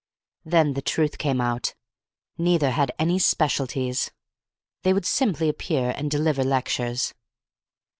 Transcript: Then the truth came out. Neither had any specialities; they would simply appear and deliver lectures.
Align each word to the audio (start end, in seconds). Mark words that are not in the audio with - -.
Then 0.43 0.73
the 0.73 0.81
truth 0.81 1.19
came 1.19 1.39
out. 1.39 1.75
Neither 2.35 2.71
had 2.71 2.91
any 2.97 3.19
specialities; 3.19 4.09
they 4.81 4.93
would 4.93 5.05
simply 5.05 5.47
appear 5.47 5.93
and 5.95 6.09
deliver 6.09 6.43
lectures. 6.43 7.13